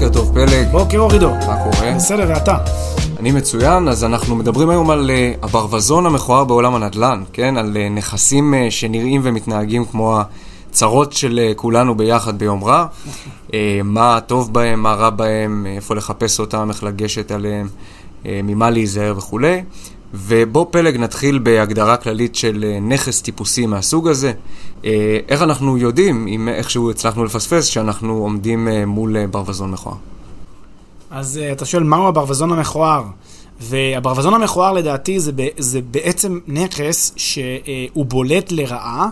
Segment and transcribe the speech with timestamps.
[0.00, 1.30] בוקר טוב פלג, בוקר אור עידו.
[1.30, 1.94] מה קורה?
[1.96, 2.56] בסדר, ואתה?
[3.18, 7.56] אני מצוין, אז אנחנו מדברים היום על אה, הברווזון המכוער בעולם הנדל"ן, כן?
[7.56, 10.20] על אה, נכסים אה, שנראים ומתנהגים כמו
[10.70, 12.86] הצרות של uh, כולנו ביחד ביום רע.
[13.48, 13.52] uh,
[13.84, 17.68] מה טוב בהם, מה רע בהם, איפה לחפש אותם, איך לגשת עליהם,
[18.22, 19.62] uh, ממה להיזהר וכולי.
[20.14, 24.32] ובוא פלג נתחיל בהגדרה כללית של uh, נכס טיפוסי מהסוג הזה.
[24.82, 24.86] Uh,
[25.28, 29.96] איך אנחנו יודעים, אם איכשהו הצלחנו לפספס, שאנחנו עומדים uh, מול ברווזון מכוער?
[31.10, 33.04] אז אתה שואל, מהו הברווזון המכוער?
[33.60, 39.08] והברווזון המכוער לדעתי זה, זה בעצם נכס שהוא בולט לרעה,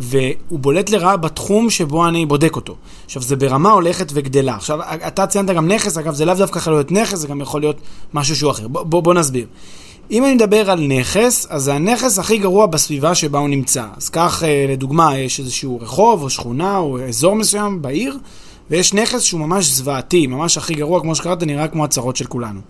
[0.00, 2.76] והוא בולט לרעה בתחום שבו אני בודק אותו.
[3.04, 4.54] עכשיו, זה ברמה הולכת וגדלה.
[4.54, 7.60] עכשיו, אתה ציינת גם נכס, אגב, זה לאו דווקא יכול להיות נכס, זה גם יכול
[7.60, 7.76] להיות
[8.14, 8.68] משהו שהוא אחר.
[8.68, 9.46] בוא, בוא, בוא נסביר.
[10.10, 13.84] אם אני מדבר על נכס, אז זה הנכס הכי גרוע בסביבה שבה הוא נמצא.
[13.96, 18.18] אז כך, אה, לדוגמה, יש איזשהו רחוב או שכונה או אזור מסוים בעיר,
[18.70, 22.60] ויש נכס שהוא ממש זוועתי, ממש הכי גרוע, כמו שקראת, נראה כמו הצרות של כולנו.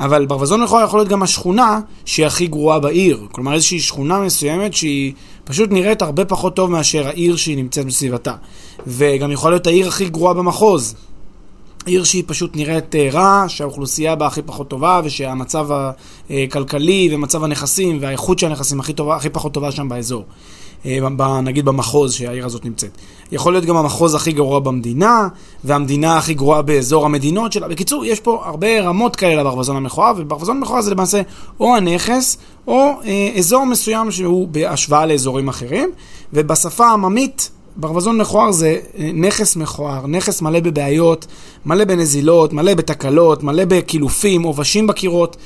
[0.00, 3.26] אבל ברווזון מכוער יכול להיות גם השכונה שהיא הכי גרועה בעיר.
[3.32, 5.12] כלומר, איזושהי שכונה מסוימת שהיא
[5.44, 8.34] פשוט נראית הרבה פחות טוב מאשר העיר שהיא נמצאת בסביבתה.
[8.86, 10.94] וגם יכול להיות העיר הכי גרועה במחוז.
[11.86, 15.68] עיר שהיא פשוט נראית אה, רע, שהאוכלוסייה בה הכי פחות טובה, ושהמצב
[16.30, 20.24] הכלכלי ומצב הנכסים והאיכות של הנכסים הכי, טובה, הכי פחות טובה שם באזור.
[20.86, 22.98] אה, נגיד במחוז שהעיר הזאת נמצאת.
[23.32, 25.28] יכול להיות גם המחוז הכי גרוע במדינה,
[25.64, 27.68] והמדינה הכי גרועה באזור המדינות שלה.
[27.68, 31.22] בקיצור, יש פה הרבה רמות כאלה לברווזון המכוער, וברווזון המכוער זה למעשה
[31.60, 35.90] או הנכס, או אה, אזור מסוים שהוא בהשוואה לאזורים אחרים,
[36.32, 41.26] ובשפה העממית ברווזון מכוער זה אה, נכס מכוער, נכס מלא בבעיות,
[41.66, 45.36] מלא בנזילות, מלא בתקלות, מלא בקילופים, עובשים בקירות.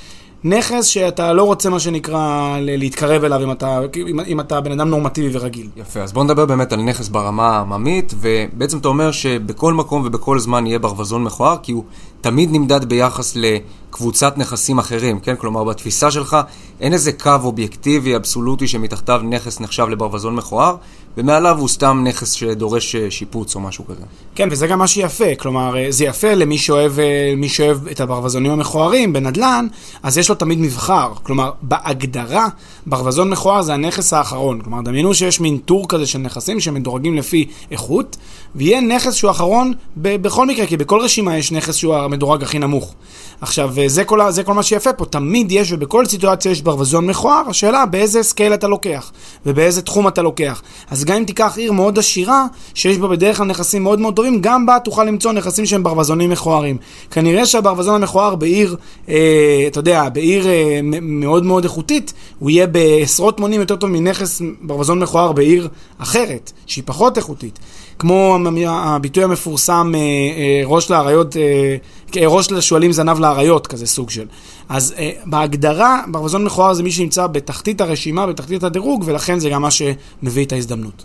[0.44, 4.88] נכס שאתה לא רוצה, מה שנקרא, להתקרב אליו אם אתה, אם, אם אתה בן אדם
[4.88, 5.68] נורמטיבי ורגיל.
[5.76, 10.38] יפה, אז בוא נדבר באמת על נכס ברמה העממית, ובעצם אתה אומר שבכל מקום ובכל
[10.38, 11.84] זמן יהיה ברווזון מכוער, כי הוא
[12.20, 15.34] תמיד נמדד ביחס לקבוצת נכסים אחרים, כן?
[15.36, 16.36] כלומר, בתפיסה שלך
[16.80, 20.76] אין איזה קו אובייקטיבי, אבסולוטי, שמתחתיו נכס נחשב לברווזון מכוער,
[21.16, 24.02] ומעליו הוא סתם נכס שדורש אה, שיפוץ או משהו כזה.
[24.34, 28.00] כן, וזה גם מה שיפה, כלומר, אה, זה יפה למי שאוהב, אה, מי שאוהב את
[28.00, 29.66] הברווזונים המכוערים בנדל"ן,
[30.02, 31.12] אז יש לו תמיד מבחר.
[31.22, 32.48] כלומר, בהגדרה,
[32.86, 34.60] ברווזון מכוער זה הנכס האחרון.
[34.60, 38.16] כלומר, דמיינו שיש מין טור כזה של נכסים שמדורגים לפי איכות,
[38.54, 42.58] ויהיה נכס שהוא אחרון ב- בכל מקרה, כי בכל רשימה יש נכס שהוא המדורג הכי
[42.58, 42.94] נמוך.
[43.40, 47.42] עכשיו, זה כל, זה כל מה שיפה פה, תמיד יש ובכל סיטואציה יש ברווזון מכוער,
[47.48, 49.12] השאלה באיזה scale אתה לוקח,
[49.46, 50.62] ובאיזה תחום אתה לוקח.
[50.90, 54.40] אז גם אם תיקח עיר מאוד עשירה, שיש בה בדרך כלל נכסים מאוד מאוד טובים,
[54.40, 56.76] גם בה תוכל למצוא נכסים שהם ברווזונים מכוערים.
[57.10, 58.76] כנראה שהברווזון המכוער בעיר,
[59.08, 64.42] אה, אתה יודע, בעיר אה, מאוד מאוד איכותית, הוא יהיה בעשרות מונים יותר טוב מנכס
[64.62, 65.68] ברווזון מכוער בעיר
[65.98, 67.58] אחרת, שהיא פחות איכותית.
[67.98, 74.26] כמו הביטוי המפורסם, אה, אה, ראש לאריות, אה, ראש לשועלים זנב לאריות, כזה סוג של.
[74.68, 74.94] אז
[75.26, 80.44] בהגדרה, ברווזון מכוער זה מי שנמצא בתחתית הרשימה, בתחתית הדירוג, ולכן זה גם מה שמביא
[80.44, 81.04] את ההזדמנות.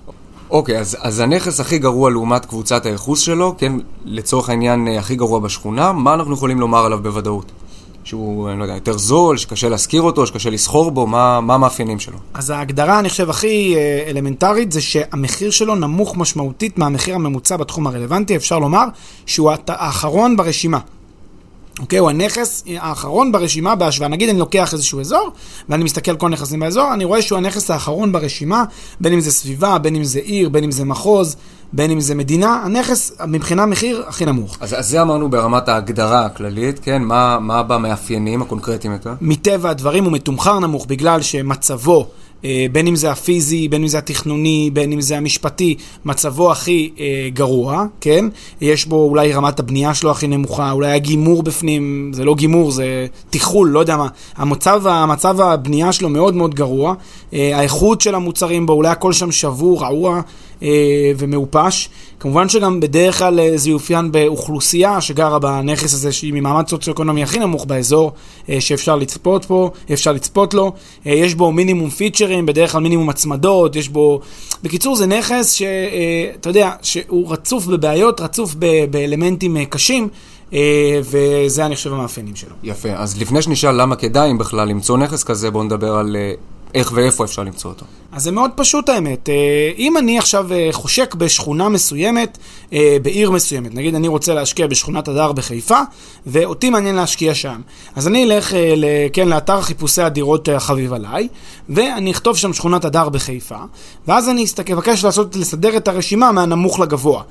[0.50, 3.74] אוקיי, okay, אז, אז הנכס הכי גרוע לעומת קבוצת הייחוס שלו, כן,
[4.06, 7.52] לצורך העניין הכי גרוע בשכונה, מה אנחנו יכולים לומר עליו בוודאות?
[8.04, 12.00] שהוא, אני לא יודע, יותר זול, שקשה להשכיר אותו, שקשה לסחור בו, מה, מה המאפיינים
[12.00, 12.18] שלו?
[12.34, 17.88] אז ההגדרה, אני חושב, הכי אה, אלמנטרית, זה שהמחיר שלו נמוך משמעותית מהמחיר הממוצע בתחום
[17.88, 18.86] הרלוונטי, אפשר לומר
[19.26, 20.80] שהוא האחרון ברשימה.
[21.80, 22.00] אוקיי?
[22.00, 24.10] הוא הנכס האחרון ברשימה בהשוואה.
[24.10, 25.32] נגיד אני לוקח איזשהו אזור,
[25.70, 28.64] ואני מסתכל על כל הנכסים באזור, אני רואה שהוא הנכס האחרון ברשימה,
[29.00, 31.36] בין אם זה סביבה, בין אם זה עיר, בין אם זה מחוז,
[31.74, 34.58] בין אם זה מדינה, הנכס מבחינה מחיר הכי נמוך.
[34.60, 37.02] אז, אז זה אמרנו ברמת ההגדרה הכללית, כן?
[37.02, 39.14] מה, מה במאפיינים הקונקרטיים יותר?
[39.22, 42.08] מטבע הדברים הוא מתומחר נמוך בגלל שמצבו
[42.72, 47.30] בין אם זה הפיזי, בין אם זה התכנוני, בין אם זה המשפטי, מצבו הכי אה,
[47.34, 48.26] גרוע, כן?
[48.62, 53.08] יש בו אולי רמת הבנייה שלו הכי נמוכה, אולי הגימור בפנים, זה לא גימור, זה
[53.30, 54.08] תיכול, לא יודע מה.
[54.36, 56.94] המצב, המצב הבנייה שלו מאוד מאוד גרוע,
[57.34, 60.22] אה, האיכות של המוצרים בו, אולי הכל שם שבור, רעוע.
[60.64, 61.90] אה, ומעופש.
[62.20, 67.40] כמובן שגם בדרך כלל אה, זה יאופיין באוכלוסייה שגרה בנכס הזה שהיא ממעמד סוציו-אקונומי הכי
[67.40, 68.12] נמוך באזור
[68.50, 70.72] אה, שאפשר לצפות פה, אפשר לצפות לו.
[71.06, 74.20] יש בו מינימום פיצ'רים, בדרך כלל מינימום הצמדות, יש בו...
[74.64, 78.56] בקיצור, זה נכס שאתה יודע, שהוא רצוף בבעיות, רצוף
[78.90, 80.08] באלמנטים קשים.
[81.04, 82.56] וזה אני חושב המאפיינים שלו.
[82.64, 86.16] יפה, אז לפני שנשאל למה כדאי אם בכלל למצוא נכס כזה, בואו נדבר על
[86.74, 87.86] איך ואיפה אפשר למצוא אותו?
[88.12, 89.30] אז זה מאוד פשוט האמת.
[89.30, 89.36] אה,
[89.78, 92.38] אם אני עכשיו אה, חושק בשכונה מסוימת,
[92.74, 95.80] אה, בעיר מסוימת, נגיד אני רוצה להשקיע בשכונת הדר בחיפה,
[96.26, 97.62] ואותי מעניין להשקיע שם,
[97.96, 98.54] אז אני אלך,
[99.14, 101.28] כן, לאתר חיפושי הדירות החביב עליי,
[101.70, 103.58] ואני אכתוב שם שכונת הדר בחיפה,
[104.08, 107.24] ואז אני אבקש לעשות, לסדר את הרשימה מהנמוך לגבוה.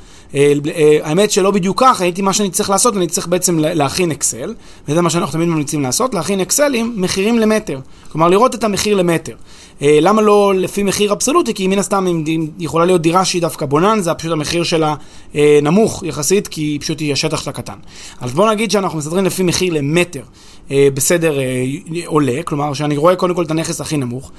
[1.03, 4.55] האמת שלא בדיוק כך, הייתי מה שאני צריך לעשות, אני צריך בעצם להכין אקסל,
[4.89, 7.81] וזה מה שאנחנו תמיד ממליצים לעשות, להכין אקסל עם מחירים למטר.
[8.13, 9.30] כלומר, לראות את המחיר למטר.
[9.31, 9.37] אה,
[9.83, 11.55] למה לא לפי מחיר אבסולוטי?
[11.55, 12.23] כי מן הסתם
[12.59, 14.95] יכולה להיות דירה שהיא דווקא בוננזה, פשוט המחיר שלה
[15.35, 17.79] אה, נמוך יחסית, כי פשוט היא השטח שלה קטן.
[18.21, 20.23] אז בואו נגיד שאנחנו מסתדרים לפי מחיר למטר.
[20.71, 21.65] אה, בסדר אה,
[22.07, 24.31] עולה, כלומר שאני רואה קודם כל את הנכס הכי נמוך.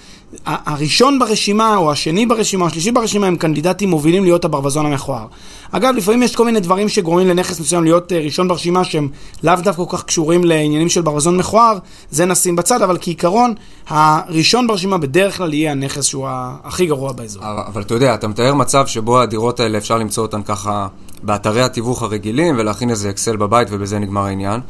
[0.46, 5.26] הראשון ברשימה, או השני ברשימה, או השלישי ברשימה, הם קנדידטים מובילים להיות הברווזון המכוער.
[5.72, 9.10] אגב, לפעמים יש כל מיני דברים שגורמים לנכס מסוים להיות אה, ראשון ברשימה, שהם
[9.44, 11.78] לאו דווקא כל כך קשורים לעניינים של ברווזון מכוער,
[12.12, 13.54] זה נשים בצד, אבל כעיקרון,
[13.88, 16.28] הראשון ברשימה בדרך כלל יהיה הנכס שהוא
[16.64, 17.44] הכי גרוע באזור.
[17.68, 20.88] אבל אתה יודע, אתה מתאר מצב שבו הדירות האלה אפשר למצוא אותן ככה
[21.24, 24.62] באתרי התיווך הרגילים, ולהכין איזה אקסל בבית ובזה נגמר העניין.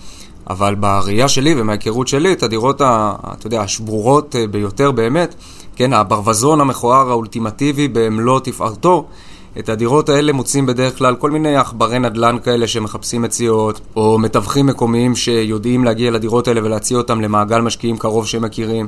[0.50, 5.36] אבל בראייה שלי ומההיכרות שלי, את הדירות, ה, אתה יודע, השבורות אה, ביותר באמת,
[5.76, 9.06] כן, הברווזון המכוער האולטימטיבי במלוא תפארתו,
[9.60, 14.66] את הדירות האלה מוצאים בדרך כלל כל מיני עכברי נדל"ן כאלה שמחפשים מציאות, או מתווכים
[14.66, 18.88] מקומיים שיודעים להגיע לדירות האלה ולהציע אותם למעגל משקיעים קרוב שהם מכירים.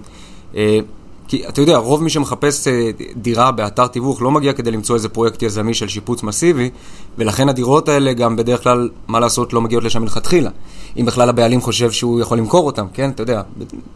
[1.28, 5.10] כי אתה יודע, רוב מי שמחפש אה, דירה באתר תיווך לא מגיע כדי למצוא איזה
[5.10, 6.70] פרויקט יזמי של שיפוץ מסיבי,
[7.18, 10.50] ולכן הדירות האלה גם בדרך כלל, מה לעשות, לא מגיעות לשם מלכתחילה.
[10.98, 13.10] אם בכלל הבעלים חושב שהוא יכול למכור אותם, כן?
[13.10, 13.42] אתה יודע,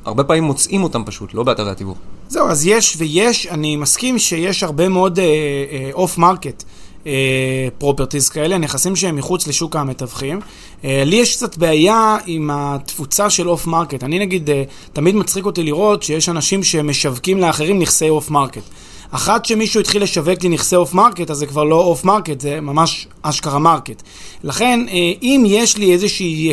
[0.05, 1.97] הרבה פעמים מוצאים אותם פשוט, לא באתרי התיווך.
[2.29, 5.19] זהו, אז יש ויש, אני מסכים שיש הרבה מאוד
[5.93, 6.61] off אה, market.
[6.61, 6.65] אה,
[7.77, 10.39] properties כאלה, נכסים שהם מחוץ לשוק המתווכים.
[10.83, 14.03] אה, לי יש קצת בעיה עם התפוצה של off market.
[14.03, 14.63] אני נגיד, אה,
[14.93, 18.61] תמיד מצחיק אותי לראות שיש אנשים שמשווקים לאחרים נכסי off market.
[19.11, 22.61] אחת שמישהו התחיל לשווק לי נכסי off market, אז זה כבר לא off market, זה
[22.61, 24.03] ממש אשכרה market.
[24.43, 25.97] לכן, אה, אם יש לי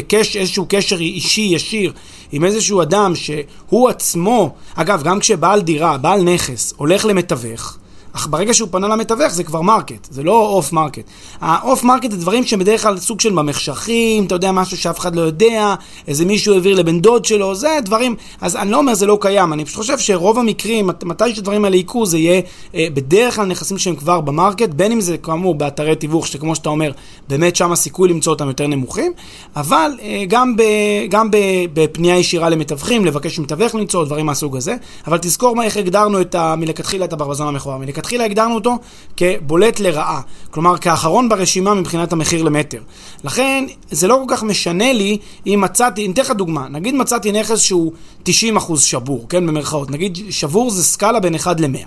[0.09, 1.93] קש, איזשהו קשר אישי ישיר
[2.33, 7.79] עם איזשהו אדם שהוא עצמו, אגב, גם כשבעל דירה, בעל נכס, הולך למתווך,
[8.17, 11.03] אך ברגע שהוא פנה למתווך זה כבר market, זה לא off market.
[11.41, 14.99] ה off market זה דברים שהם בדרך כלל סוג של במחשכים, אתה יודע, משהו שאף
[14.99, 15.75] אחד לא יודע,
[16.09, 19.53] איזה מישהו העביר לבן דוד שלו, זה דברים, אז אני לא אומר זה לא קיים,
[19.53, 22.41] אני פשוט חושב שרוב המקרים, מתי שהדברים האלה יקרו, זה יהיה
[22.75, 26.69] אה, בדרך כלל נכסים שהם כבר במרקט, בין אם זה כאמור באתרי תיווך, שכמו שאתה
[26.69, 26.93] אומר,
[27.29, 29.13] באמת שם הסיכוי למצוא אותם יותר נמוכים,
[29.57, 30.63] אבל אה, גם, ב,
[31.11, 31.37] גם ב,
[31.73, 34.75] בפנייה ישירה למתווכים, לבקש מתווך למצוא, דברים מהסוג הזה,
[35.07, 37.79] אבל תזכור מה, איך הגדרנו את ה, מלכתחילה את הברווזון המכוער.
[38.05, 38.79] מלכתחילה הגדרנו אותו
[39.17, 40.21] כבולט לרעה,
[40.51, 42.81] כלומר כאחרון ברשימה מבחינת המחיר למטר.
[43.25, 47.33] לכן זה לא כל כך משנה לי אם מצאתי, אני אתן לך דוגמה, נגיד מצאתי
[47.33, 47.93] נכס שהוא
[48.29, 48.31] 90%
[48.77, 51.87] שבור, כן במרכאות, נגיד שבור זה סקאלה בין 1 ל-100.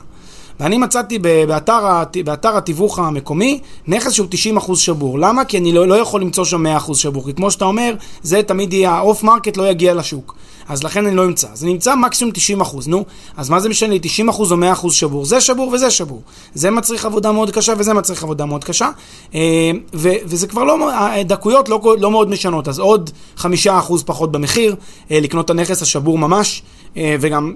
[0.60, 4.28] ואני מצאתי באתר, באתר התיווך המקומי נכס שהוא
[4.58, 5.20] 90% שבור.
[5.20, 5.46] למה?
[5.46, 7.26] כי אני לא, לא יכול למצוא שם 100% שבור.
[7.26, 7.94] כי כמו שאתה אומר,
[8.24, 10.36] זה תמיד יהיה, ה off market לא יגיע לשוק.
[10.68, 11.48] אז לכן אני לא אמצא.
[11.54, 13.06] זה נמצא מקסימום 90 אחוז, נו.
[13.38, 15.26] אז מה זה משנה לי, 90 אחוז או 100 אחוז שבור?
[15.26, 16.22] זה שבור וזה שבור.
[16.54, 18.90] זה מצריך עבודה מאוד קשה וזה מצריך עבודה מאוד קשה.
[19.36, 22.68] אה, ו- וזה כבר לא, הדקויות לא, לא מאוד משנות.
[22.68, 24.76] אז עוד 5 אחוז פחות במחיר,
[25.12, 26.62] אה, לקנות את הנכס השבור ממש,
[26.98, 27.54] אה, וגם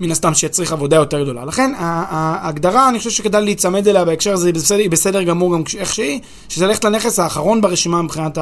[0.00, 1.44] מן הסתם שיצריך עבודה יותר גדולה.
[1.44, 5.94] לכן ההגדרה, אני חושב שכדאי להיצמד אליה בהקשר הזה, היא בסדר, בסדר גמור גם איך
[5.94, 8.38] שהיא, שזה ללכת לנכס האחרון ברשימה מבחינת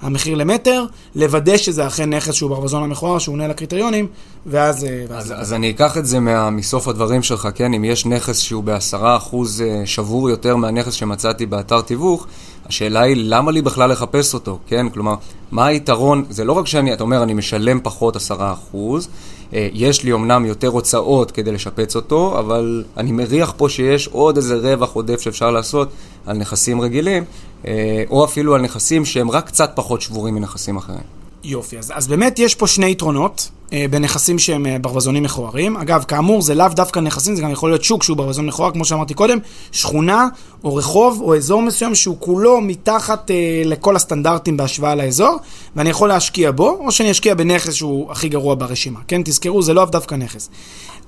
[0.00, 0.84] המחיר למטר,
[1.14, 4.06] לוודא שזה אכן נכס שהוא ברווזון המכוער, שהוא עונה לקריטריונים,
[4.46, 4.84] ואז...
[4.84, 7.74] אה, ואז אז, אז אני אקח את זה מה, מסוף הדברים שלך, כן?
[7.74, 12.26] אם יש נכס שהוא בעשרה אחוז אה, שבור יותר מהנכס שמצאתי באתר תיווך,
[12.66, 14.88] השאלה היא למה לי בכלל לחפש אותו, כן?
[14.88, 15.14] כלומר,
[15.50, 19.08] מה היתרון, זה לא רק שאני, אתה אומר, אני משלם פחות עשרה אחוז,
[19.52, 24.56] יש לי אמנם יותר הוצאות כדי לשפץ אותו, אבל אני מריח פה שיש עוד איזה
[24.56, 25.88] רווח עודף שאפשר לעשות
[26.26, 27.24] על נכסים רגילים,
[27.66, 31.25] אה, או אפילו על נכסים שהם רק קצת פחות שבורים מנכסים אחרים.
[31.44, 35.76] יופי, אז, אז באמת יש פה שני יתרונות אה, בנכסים שהם אה, ברווזונים מכוערים.
[35.76, 38.84] אגב, כאמור, זה לאו דווקא נכסים, זה גם יכול להיות שוק שהוא ברווזון מכוער, כמו
[38.84, 39.38] שאמרתי קודם,
[39.72, 40.28] שכונה
[40.64, 45.36] או רחוב או אזור מסוים שהוא כולו מתחת אה, לכל הסטנדרטים בהשוואה לאזור,
[45.76, 49.00] ואני יכול להשקיע בו, או שאני אשקיע בנכס שהוא הכי גרוע ברשימה.
[49.08, 50.48] כן, תזכרו, זה לאו דווקא נכס.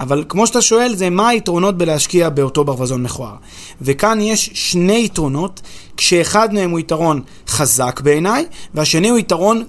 [0.01, 3.35] אבל כמו שאתה שואל, זה מה היתרונות בלהשקיע באותו ברווזון מכוער.
[3.83, 5.61] וכאן יש שני יתרונות,
[5.97, 9.65] כשאחד מהם הוא יתרון חזק בעיניי, והשני הוא יתרון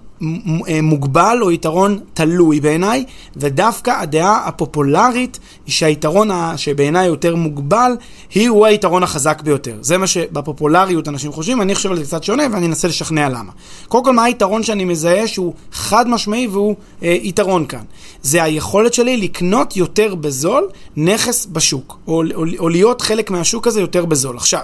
[0.81, 3.05] מוגבל או יתרון תלוי בעיניי,
[3.37, 7.91] ודווקא הדעה הפופולרית היא שהיתרון שבעיניי יותר מוגבל,
[8.33, 9.75] היא הוא היתרון החזק ביותר.
[9.81, 13.51] זה מה שבפופולריות אנשים חושבים, אני חושב על זה קצת שונה ואני אנסה לשכנע למה.
[13.87, 17.83] קודם כל, מה היתרון שאני מזהה שהוא חד משמעי והוא אה, יתרון כאן?
[18.21, 23.81] זה היכולת שלי לקנות יותר בזול נכס בשוק, או, או, או להיות חלק מהשוק הזה
[23.81, 24.37] יותר בזול.
[24.37, 24.61] עכשיו,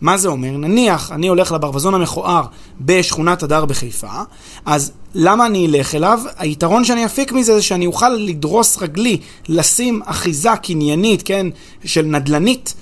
[0.00, 0.50] מה זה אומר?
[0.50, 2.44] נניח אני הולך לברווזון המכוער
[2.80, 4.22] בשכונת הדר בחיפה,
[4.66, 6.20] אז למה אני אלך אליו?
[6.38, 11.46] היתרון שאני אפיק מזה זה שאני אוכל לדרוס רגלי, לשים אחיזה קניינית, כן,
[11.84, 12.74] של נדל"נית.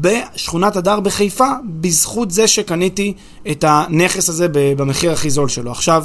[0.00, 3.12] בשכונת הדר בחיפה, בזכות זה שקניתי
[3.50, 5.70] את הנכס הזה במחיר הכי זול שלו.
[5.70, 6.04] עכשיו,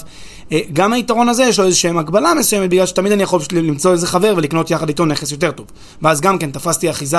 [0.51, 4.07] אה, גם היתרון הזה יש לו איזושהי הגבלה מסוימת, בגלל שתמיד אני יכול למצוא איזה
[4.07, 5.65] חבר ולקנות יחד איתו נכס יותר טוב.
[6.01, 7.17] ואז גם כן תפסתי אחיזה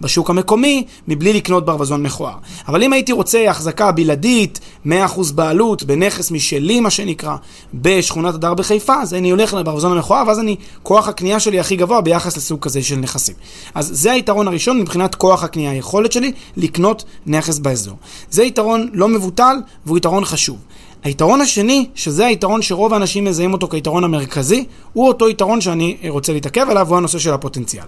[0.00, 2.34] בשוק המקומי, מבלי לקנות ברווזון מכוער.
[2.68, 4.88] אבל אם הייתי רוצה החזקה בלעדית, 100%
[5.34, 7.36] בעלות, בנכס משלי מה שנקרא,
[7.74, 12.00] בשכונת הדר בחיפה, אז אני הולך לברווזון המכוער, ואז אני, כוח הקנייה שלי הכי גבוה
[12.00, 13.34] ביחס לסוג כזה של נכסים.
[13.74, 17.96] אז זה היתרון הראשון מבחינת כוח הקנייה, היכולת שלי לקנות נכס באזור.
[18.30, 20.58] זה יתרון לא מבוטל והוא יתרון חשוב.
[21.04, 26.32] היתרון השני, שזה היתרון שרוב האנשים מזהים אותו כיתרון המרכזי, הוא אותו יתרון שאני רוצה
[26.32, 27.84] להתעכב עליו, הוא הנושא של הפוטנציאל.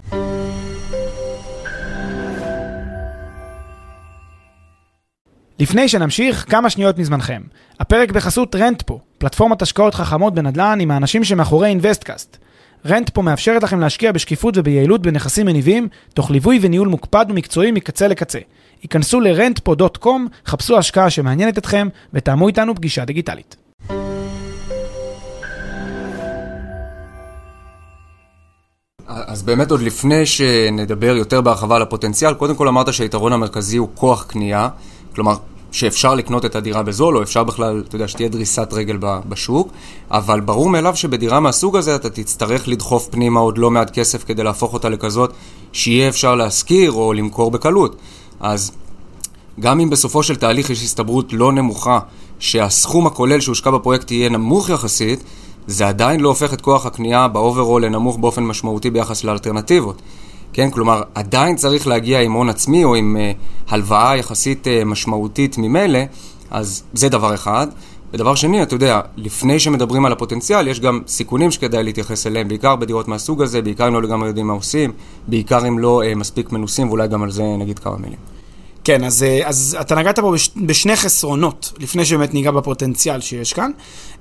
[5.59, 7.41] לפני שנמשיך, כמה שניות מזמנכם.
[7.79, 12.37] הפרק בחסות Rentpo, פלטפורמת השקעות חכמות בנדל"ן עם האנשים שמאחורי InvestCast.
[12.85, 18.39] Rentpo מאפשרת לכם להשקיע בשקיפות וביעילות בנכסים מניבים, תוך ליווי וניהול מוקפד ומקצועי מקצה לקצה.
[18.83, 20.07] היכנסו ל-rentpo.com,
[20.45, 23.55] חפשו השקעה שמעניינת אתכם ותאמו איתנו פגישה דיגיטלית.
[29.07, 33.89] אז באמת עוד לפני שנדבר יותר בהרחבה על הפוטנציאל, קודם כל אמרת שהיתרון המרכזי הוא
[33.95, 34.69] כוח קנייה,
[35.15, 35.35] כלומר
[35.71, 39.71] שאפשר לקנות את הדירה בזול, או אפשר בכלל, אתה יודע, שתהיה דריסת רגל בשוק,
[40.11, 44.43] אבל ברור מאליו שבדירה מהסוג הזה אתה תצטרך לדחוף פנימה עוד לא מעט כסף כדי
[44.43, 45.33] להפוך אותה לכזאת
[45.73, 47.95] שיהיה אפשר להשכיר או למכור בקלות.
[48.39, 48.71] אז
[49.59, 51.99] גם אם בסופו של תהליך יש הסתברות לא נמוכה
[52.39, 55.23] שהסכום הכולל שהושקע בפרויקט יהיה נמוך יחסית,
[55.67, 60.01] זה עדיין לא הופך את כוח הקנייה ב overall לנמוך באופן משמעותי ביחס לאלטרנטיבות.
[60.53, 65.57] כן, כלומר, עדיין צריך להגיע עם הון עצמי או עם uh, הלוואה יחסית uh, משמעותית
[65.57, 65.99] ממילא,
[66.51, 67.67] אז זה דבר אחד.
[68.13, 72.75] ודבר שני, אתה יודע, לפני שמדברים על הפוטנציאל, יש גם סיכונים שכדאי להתייחס אליהם, בעיקר
[72.75, 74.91] בדירות מהסוג הזה, בעיקר אם לא לגמרי יודעים מה עושים,
[75.27, 78.40] בעיקר אם לא uh, מספיק מנוסים, ואולי גם על זה נגיד כמה מילים.
[78.83, 83.53] כן, אז, אה, אז אתה נגעת פה בש, בשני חסרונות, לפני שבאמת ניגע בפוטנציאל שיש
[83.53, 83.71] כאן.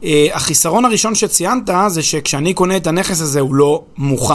[0.01, 4.35] Uh, החיסרון הראשון שציינת זה שכשאני קונה את הנכס הזה הוא לא מוכן.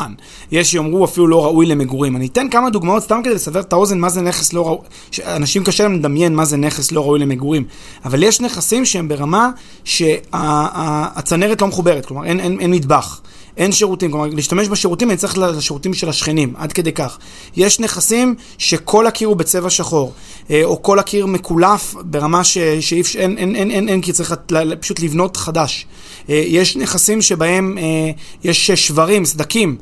[0.51, 2.15] יש שיאמרו אפילו לא ראוי למגורים.
[2.15, 4.85] אני אתן כמה דוגמאות סתם כדי לסבר את האוזן מה זה נכס לא ראוי,
[5.25, 7.63] אנשים קשה להם לדמיין מה זה נכס לא ראוי למגורים.
[8.05, 9.49] אבל יש נכסים שהם ברמה
[9.83, 13.21] שהצנרת לא מחוברת, כלומר אין, אין, אין מטבח.
[13.57, 17.17] אין שירותים, כלומר, להשתמש בשירותים אני צריך לשירותים של השכנים, עד כדי כך.
[17.57, 20.13] יש נכסים שכל הקיר הוא בצבע שחור,
[20.49, 24.35] אה, או כל הקיר מקולף ברמה שאי אפשר, אין, אין, אין, אין, אין, כי צריך
[24.79, 25.85] פשוט לבנות חדש.
[26.29, 28.11] אה, יש נכסים שבהם אה,
[28.43, 29.77] יש שברים, סדקים,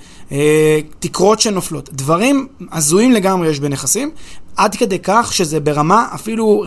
[0.99, 1.89] תקרות שנופלות.
[1.93, 4.11] דברים הזויים לגמרי יש בנכסים,
[4.55, 6.65] עד כדי כך שזה ברמה אפילו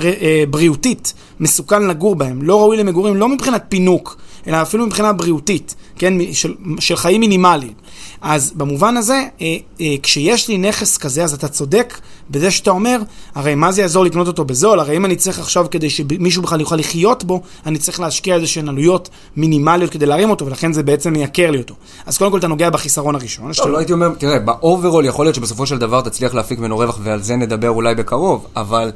[0.50, 2.42] בריאותית מסוכן לגור בהם.
[2.42, 4.16] לא ראוי למגורים, לא מבחינת פינוק.
[4.46, 7.72] אלא אפילו מבחינה בריאותית, כן, של, של חיים מינימליים.
[8.20, 11.98] אז במובן הזה, אה, אה, כשיש לי נכס כזה, אז אתה צודק
[12.30, 13.00] בזה שאתה אומר,
[13.34, 14.80] הרי מה זה יעזור לקנות אותו בזול?
[14.80, 18.46] הרי אם אני צריך עכשיו, כדי שמישהו בכלל יוכל לחיות בו, אני צריך להשקיע איזה
[18.46, 21.74] שהן עלויות מינימליות כדי להרים אותו, ולכן זה בעצם מייקר לי אותו.
[22.06, 23.50] אז קודם כל אתה נוגע בחיסרון הראשון.
[23.58, 26.76] לא, לא הייתי אומר, תראה, ב overall יכול להיות שבסופו של דבר תצליח להפיק ממנו
[26.76, 28.90] רווח, ועל זה נדבר אולי בקרוב, אבל...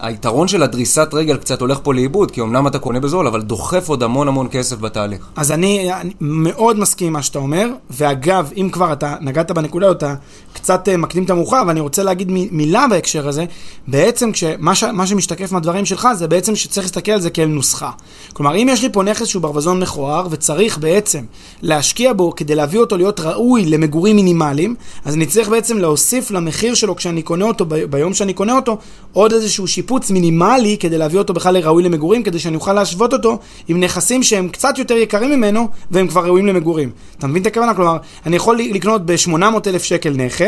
[0.00, 3.88] היתרון של הדריסת רגל קצת הולך פה לאיבוד, כי אמנם אתה קונה בזול, אבל דוחף
[3.88, 5.26] עוד המון המון כסף בתהליך.
[5.36, 5.90] אז אני
[6.30, 10.14] מאוד מסכים עם מה שאתה אומר, ואגב, אם כבר אתה נגעת בנקודה, אתה
[10.52, 13.44] קצת uh, מקדים את המאוחר, ואני רוצה להגיד מילה בהקשר הזה,
[13.88, 17.90] בעצם כשמה ש- שמשתקף מהדברים שלך, זה בעצם שצריך להסתכל על זה כאל נוסחה.
[18.32, 21.24] כלומר, אם יש לי פה נכס שהוא ברווזון מכוער, וצריך בעצם
[21.62, 26.74] להשקיע בו כדי להביא אותו להיות ראוי למגורים מינימליים, אז אני צריך בעצם להוסיף למחיר
[26.74, 28.78] שלו כשאני קונה אותו, ביום שאני קונה אותו,
[29.12, 33.38] עוד איזשהו שיפוץ מינימלי כדי להביא אותו בכלל לראוי למגורים, כדי שאני אוכל להשוות אותו
[33.68, 36.90] עם נכסים שהם קצת יותר יקרים ממנו והם כבר ראויים למגורים.
[37.18, 37.74] אתה מבין את הכוונה?
[37.74, 40.39] כלומר, אני יכול לקנות ב-800 אלף שקל נכס,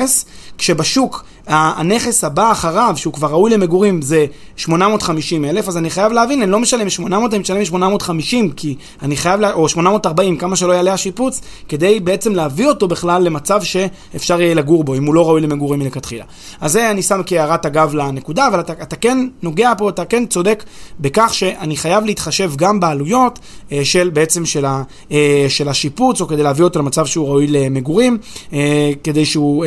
[0.59, 6.43] כשבשוק הנכס הבא אחריו, שהוא כבר ראוי למגורים, זה 850 אלף, אז אני חייב להבין,
[6.43, 10.73] אני לא משלם 800, אני משלם 850, כי אני חייב, לה, או 840, כמה שלא
[10.73, 15.29] יעלה השיפוץ, כדי בעצם להביא אותו בכלל למצב שאפשר יהיה לגור בו, אם הוא לא
[15.29, 16.25] ראוי למגורים מלכתחילה.
[16.61, 20.27] אז זה אני שם כהערת אגב לנקודה, אבל אתה, אתה כן נוגע פה, אתה כן
[20.27, 20.65] צודק
[21.01, 23.39] בכך שאני חייב להתחשב גם בעלויות
[23.73, 24.83] אה, של בעצם של, ה,
[25.13, 28.19] אה, של השיפוץ, או כדי להביא אותו למצב שהוא ראוי למגורים,
[28.53, 29.65] אה, כדי שהוא,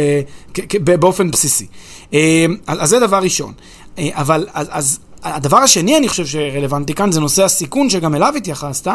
[0.84, 1.65] באופן בסיסי.
[2.14, 3.54] אה, אז זה דבר ראשון.
[3.98, 8.34] אה, אבל אז, אז הדבר השני, אני חושב שרלוונטי כאן, זה נושא הסיכון שגם אליו
[8.38, 8.88] התייחסת,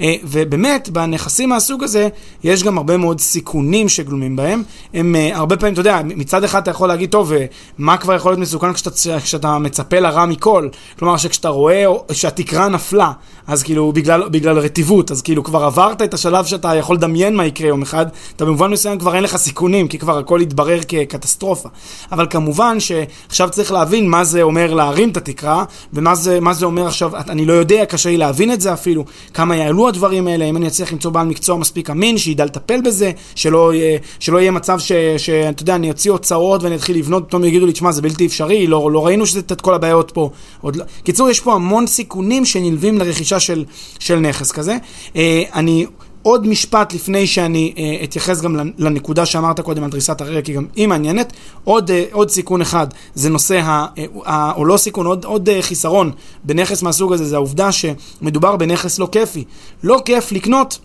[0.00, 2.08] אה, ובאמת, בנכסים מהסוג הזה,
[2.44, 4.62] יש גם הרבה מאוד סיכונים שגלומים בהם.
[4.94, 7.44] הם אה, הרבה פעמים, אתה יודע, מצד אחד אתה יכול להגיד, טוב, אה,
[7.78, 10.68] מה כבר יכול להיות מסוכן כשאתה, כשאתה מצפה לרע מכל?
[10.98, 13.12] כלומר, שכשאתה רואה שהתקרה נפלה,
[13.46, 17.46] אז כאילו, בגלל, בגלל רטיבות, אז כאילו כבר עברת את השלב שאתה יכול לדמיין מה
[17.46, 21.68] יקרה יום אחד, אתה במובן מסוים כבר אין לך סיכונים, כי כבר הכל יתברר כקטסטרופה.
[22.12, 26.86] אבל כמובן שעכשיו צריך להבין מה זה אומר להרים את התקרה, ומה זה, זה אומר
[26.86, 29.04] עכשיו, אני לא יודע, קשה לי להבין את זה אפילו,
[29.34, 33.12] כמה יעלו הדברים האלה, אם אני אצליח למצוא בעל מקצוע מספיק אמין, שידע לטפל בזה,
[33.34, 33.72] שלא,
[34.18, 34.78] שלא יהיה מצב
[35.18, 38.66] שאתה יודע, אני אוציא הוצאות ואני אתחיל לבנות, פתאום יגידו לי, תשמע, זה בלתי אפשרי,
[38.66, 40.30] לא, לא ראינו שזה את כל הבעיות פה.
[40.60, 40.84] עוד לא.
[41.02, 43.64] קיצור, יש פה המון סיכונים שנלווים לרכישה של,
[43.98, 44.76] של נכס כזה.
[45.16, 45.86] אה, אני...
[46.26, 50.66] עוד משפט לפני שאני אה, אתייחס גם לנקודה שאמרת קודם על דריסת הרגל, כי גם
[50.76, 51.32] היא מעניינת.
[51.64, 55.48] עוד, אה, עוד סיכון אחד זה נושא, ה, אה, ה, או לא סיכון, עוד, עוד
[55.48, 56.10] אה, חיסרון
[56.44, 59.44] בנכס מהסוג הזה, זה העובדה שמדובר בנכס לא כיפי.
[59.82, 60.78] לא כיף לקנות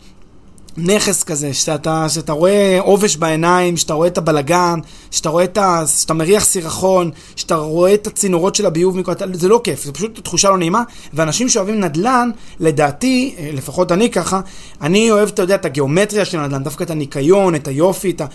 [0.77, 4.79] נכס כזה, שאתה, שאתה רואה עובש בעיניים, שאתה רואה את הבלגן,
[5.11, 5.83] שאתה רואה את ה...
[5.87, 9.11] שאתה מריח סירחון, שאתה רואה את הצינורות של הביוב מכל...
[9.33, 10.83] זה לא כיף, זה פשוט תחושה לא נעימה.
[11.13, 14.41] ואנשים שאוהבים נדל"ן, לדעתי, לפחות אני ככה,
[14.81, 18.25] אני אוהב, אתה יודע, את הגיאומטריה של הנדל"ן, דווקא את הניקיון, את היופי, את ה...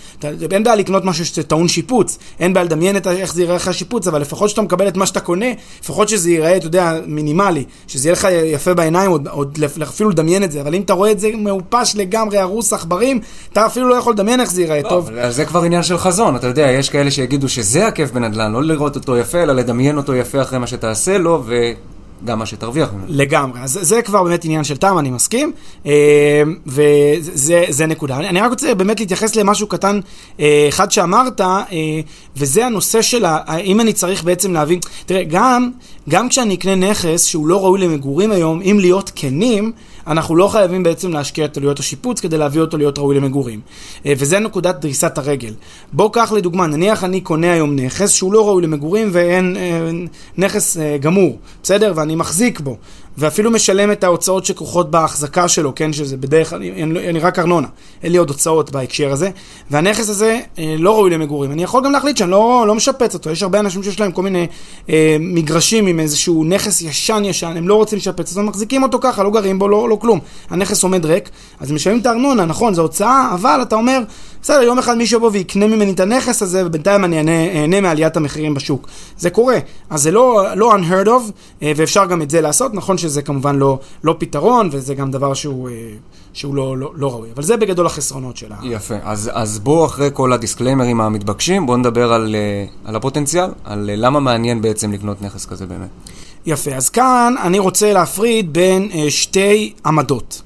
[0.53, 3.07] אין בעיה לקנות משהו שטעון שיפוץ, אין בעיה לדמיין את.
[3.07, 5.47] איך זה ייראה לך השיפוץ, אבל לפחות שאתה מקבל את מה שאתה קונה,
[5.83, 10.45] לפחות שזה ייראה, אתה יודע, מינימלי, שזה יהיה לך יפה בעיניים, עוד, עוד אפילו לדמיין
[10.45, 13.21] את זה, אבל אם אתה רואה את זה מעופש לגמרי, לגמרי הרוס עכברים,
[13.53, 15.11] אתה אפילו לא יכול לדמיין איך זה ייראה לא, טוב.
[15.29, 18.97] זה כבר עניין של חזון, אתה יודע, יש כאלה שיגידו שזה הכיף בנדל"ן, לא לראות
[18.97, 21.55] אותו יפה, אלא לדמיין אותו יפה אחרי מה שתעשה לו, ו...
[22.25, 23.05] גם מה שתרוויח ממנו.
[23.09, 25.53] לגמרי, אז זה כבר באמת עניין של טעם, אני מסכים,
[25.87, 28.17] אה, וזה נקודה.
[28.17, 30.01] אני רק רוצה באמת להתייחס למשהו קטן
[30.41, 31.65] אה, אחד שאמרת, אה,
[32.37, 35.71] וזה הנושא של האם אני צריך בעצם להבין, תראה, גם,
[36.09, 39.73] גם כשאני אקנה נכס שהוא לא ראוי למגורים היום, אם להיות כנים,
[40.07, 43.61] אנחנו לא חייבים בעצם להשקיע את עלויות השיפוץ כדי להביא אותו להיות ראוי למגורים.
[44.07, 45.55] אה, וזה נקודת דריסת הרגל.
[45.93, 49.91] בוא קח לדוגמה, נניח אני קונה היום נכס שהוא לא ראוי למגורים ואין אה,
[50.37, 51.93] נכס אה, גמור, בסדר?
[51.97, 52.77] ואני מחזיק בו.
[53.19, 57.69] ואפילו משלם את ההוצאות שכרוכות בהחזקה שלו, כן, שזה בדרך כלל, אני, אני רק ארנונה,
[58.03, 59.31] אין לי עוד הוצאות בהקשר הזה,
[59.71, 61.53] והנכס הזה אה, לא ראוי למגורים.
[61.53, 64.23] אני יכול גם להחליט שאני לא, לא משפץ אותו, יש הרבה אנשים שיש להם כל
[64.23, 64.47] מיני
[64.91, 69.31] אה, מגרשים עם איזשהו נכס ישן-ישן, הם לא רוצים לשפץ אותו, מחזיקים אותו ככה, לא
[69.31, 70.21] גרים בו, לא, לא כלום.
[70.51, 74.03] הנכס עומד ריק, אז משלמים את הארנונה, נכון, זו הוצאה, אבל אתה אומר,
[74.47, 77.19] בסדר, יום אחד מישהו יבוא ויקנה ממני את הנכס הזה, ובינתיים אני
[77.61, 78.89] אהנה מעליית המחירים בשוק.
[79.19, 79.59] זה קורה.
[79.91, 81.33] אז זה לא, לא unheard of,
[81.63, 82.75] אה, ואפשר גם את זה לעשות.
[82.75, 85.75] נכון שזה כמובן לא, לא פתרון, וזה גם דבר שהוא, אה,
[86.33, 87.29] שהוא לא, לא, לא ראוי.
[87.35, 88.57] אבל זה בגדול החסרונות שלה.
[88.63, 88.95] יפה.
[89.05, 94.21] אז, אז בואו, אחרי כל הדיסקליימרים המתבקשים, בואו נדבר על, אה, על הפוטנציאל, על למה
[94.21, 95.89] מעניין בעצם לקנות נכס כזה באמת.
[96.47, 96.71] יפה.
[96.71, 100.43] אז כאן אני רוצה להפריד בין שתי עמדות.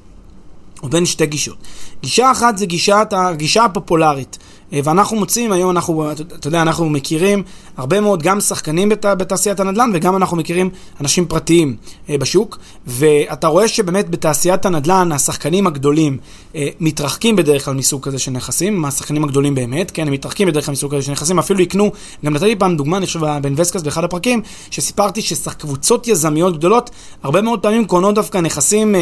[0.83, 1.57] או בין שתי גישות.
[2.03, 4.39] גישה אחת זה גישת, הגישה הפופולרית.
[4.73, 7.43] אה, ואנחנו מוצאים היום, אנחנו, אתה יודע, אנחנו מכירים
[7.77, 11.77] הרבה מאוד גם שחקנים בת, בתעשיית הנדל"ן וגם אנחנו מכירים אנשים פרטיים
[12.09, 16.19] אה, בשוק, ואתה רואה שבאמת בתעשיית הנדל"ן השחקנים הגדולים
[16.55, 20.67] אה, מתרחקים בדרך כלל מסוג כזה של נכסים, מהשחקנים הגדולים באמת, כן, הם מתרחקים בדרך
[20.67, 21.93] כלל מסוג כזה של נכסים, אפילו יקנו,
[22.25, 26.91] גם נתתי פעם דוגמה, אני חושב, באינבסקאסט באחד הפרקים, שסיפרתי שקבוצות יזמיות גדולות,
[27.23, 28.95] הרבה מאוד פעמים קונות דווקא נכסים,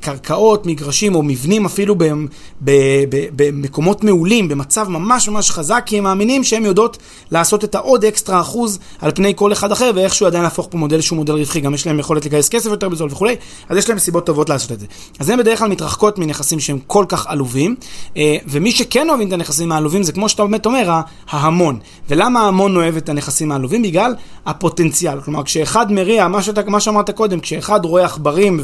[0.00, 1.94] קרקעות, מגרשים או מבנים אפילו
[3.36, 6.98] במקומות מעולים, במצב ממש ממש חזק, כי הם מאמינים שהם יודעות
[7.30, 11.00] לעשות את העוד אקסטרה אחוז על פני כל אחד אחר, ואיכשהו עדיין להפוך פה מודל
[11.00, 13.36] שהוא מודל רווחי, גם יש להם יכולת לגייס כסף יותר בזול וכולי,
[13.68, 14.86] אז יש להם סיבות טובות לעשות את זה.
[15.18, 17.76] אז הם בדרך כלל מתרחקות מנכסים שהם כל כך עלובים,
[18.16, 21.78] אה, ומי שכן אוהבים את הנכסים העלובים זה כמו שאתה באמת אומר, ההמון.
[22.08, 23.82] ולמה ההמון אוהב את הנכסים העלובים?
[23.82, 24.14] בגלל
[24.46, 25.20] הפוטנציאל.
[25.20, 28.60] כלומר, כשאחד מריע, מה, שאתה, מה שאמרת קודם, כשאחד רואה עכברים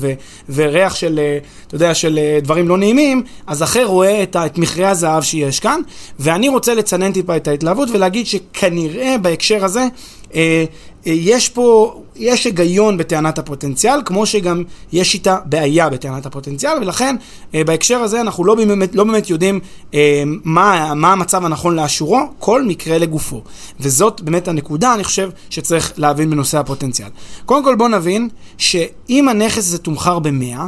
[0.49, 4.59] וריח של, אה, אתה יודע, של אה, דברים לא נעימים, אז אחר רואה את, את
[4.59, 5.81] מכרה הזהב שיש כאן,
[6.19, 9.87] ואני רוצה לצנן טיפה את ההתלהבות ולהגיד שכנראה בהקשר הזה,
[10.35, 10.65] אה,
[11.07, 17.17] יש פה, יש היגיון בטענת הפוטנציאל, כמו שגם יש איתה בעיה בטענת הפוטנציאל, ולכן
[17.55, 19.61] אה, בהקשר הזה אנחנו לא באמת, לא באמת יודעים
[19.95, 23.43] אה, מה, מה המצב הנכון לאשורו, כל מקרה לגופו.
[23.81, 27.09] וזאת באמת הנקודה, אני חושב, שצריך להבין בנושא הפוטנציאל.
[27.45, 30.59] קודם כל בוא נבין שאם הנכס הזה תומחר ב-100,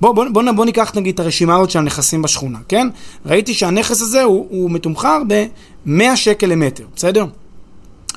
[0.00, 2.88] בוא, בוא, בוא, בוא ניקח נגיד את הרשימה הזאת של הנכסים בשכונה, כן?
[3.26, 7.26] ראיתי שהנכס הזה הוא, הוא מתומחר ב-100 שקל למטר, בסדר?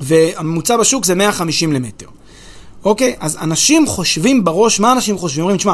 [0.02, 2.06] והממוצע בשוק זה 150 למטר.
[2.86, 3.16] אוקיי?
[3.20, 5.44] אז אנשים חושבים בראש, מה אנשים חושבים?
[5.44, 5.74] אומרים, תשמע,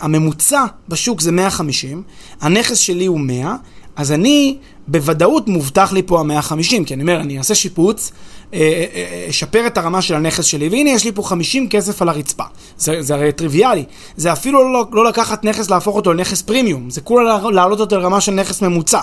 [0.00, 2.02] הממוצע בשוק זה 150,
[2.40, 3.56] הנכס שלי הוא 100,
[3.96, 4.56] אז אני
[4.88, 8.12] בוודאות מובטח לי פה ה-150, כי אני אומר, אני אעשה שיפוץ,
[8.54, 12.02] אה, אה, אה, אשפר את הרמה של הנכס שלי, והנה יש לי פה 50 כסף
[12.02, 12.44] על הרצפה.
[12.78, 13.84] זה, זה הרי טריוויאלי.
[14.16, 18.20] זה אפילו לא, לא לקחת נכס, להפוך אותו לנכס פרימיום, זה כולה להעלות אותו לרמה
[18.20, 19.00] של נכס ממוצע.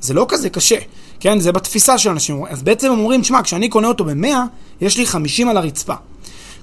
[0.00, 0.76] זה לא כזה קשה.
[1.20, 1.40] כן?
[1.40, 2.44] זה בתפיסה של אנשים.
[2.48, 4.26] אז בעצם הם אומרים, שמע, כשאני קונה אותו ב-100,
[4.80, 5.94] יש לי 50 על הרצפה.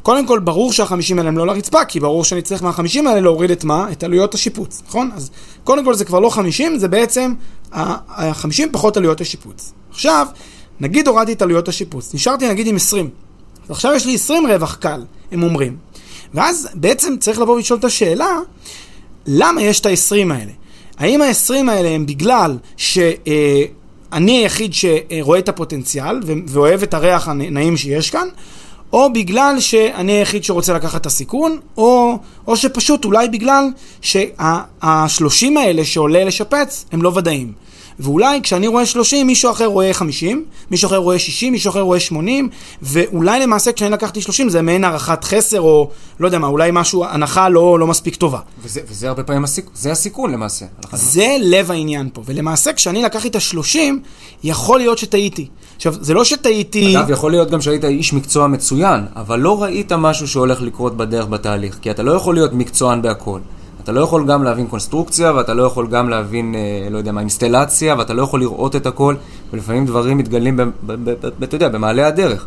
[0.01, 3.51] קודם כל, ברור שה-50 האלה הם לא לרצפה, כי ברור שאני צריך מה-50 האלה להוריד
[3.51, 3.91] את מה?
[3.91, 5.11] את עלויות השיפוץ, נכון?
[5.15, 5.31] אז
[5.63, 7.33] קודם כל זה כבר לא 50, זה בעצם
[7.71, 9.73] ה-50 פחות עלויות השיפוץ.
[9.89, 10.27] עכשיו,
[10.79, 13.09] נגיד הורדתי את עלויות השיפוץ, נשארתי נגיד עם 20.
[13.63, 15.77] אז עכשיו יש לי 20 רווח קל, הם אומרים.
[16.33, 18.37] ואז בעצם צריך לבוא ולשאול את השאלה,
[19.25, 20.51] למה יש את ה-20 האלה?
[20.97, 22.97] האם ה-20 האלה הם בגלל ש...
[22.97, 23.63] אה,
[24.13, 28.27] אני היחיד שרואה את הפוטנציאל ואוהב את הריח הנעים שיש כאן,
[28.93, 32.17] או בגלל שאני היחיד שרוצה לקחת את הסיכון, או,
[32.47, 33.69] או שפשוט אולי בגלל
[34.01, 37.53] שהשלושים האלה שעולה לשפץ הם לא ודאים.
[37.99, 41.99] ואולי כשאני רואה 30, מישהו אחר רואה 50, מישהו אחר רואה 60, מישהו אחר רואה
[41.99, 42.49] 80,
[42.81, 47.05] ואולי למעשה כשאני לקחתי 30 זה מעין הערכת חסר, או לא יודע מה, אולי משהו,
[47.05, 48.39] הנחה לא, לא מספיק טובה.
[48.63, 50.65] וזה, וזה הרבה פעמים הסיכון, זה הסיכון למעשה.
[50.93, 53.77] זה לב העניין פה, ולמעשה כשאני לקחתי את ה-30,
[54.43, 55.47] יכול להיות שטעיתי.
[55.75, 56.97] עכשיו, זה לא שטעיתי...
[56.97, 61.25] אגב, יכול להיות גם שהיית איש מקצוע מצוין, אבל לא ראית משהו שהולך לקרות בדרך
[61.25, 63.39] בתהליך, כי אתה לא יכול להיות מקצוען בהכל.
[63.87, 67.19] אתה לא יכול גם להבין קונסטרוקציה, ואתה לא יכול גם להבין, אה, לא יודע מה,
[67.19, 69.15] אינסטלציה, ואתה לא יכול לראות את הכל,
[69.53, 70.59] ולפעמים דברים מתגלים,
[71.43, 72.45] אתה יודע, במעלה הדרך.